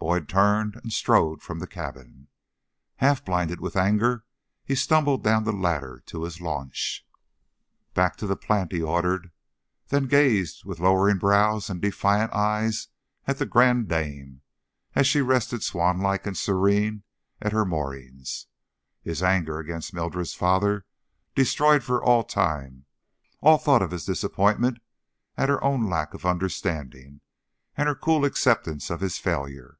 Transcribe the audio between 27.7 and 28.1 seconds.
and her